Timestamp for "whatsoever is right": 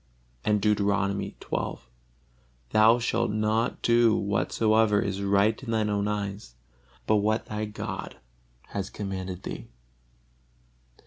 4.15-5.61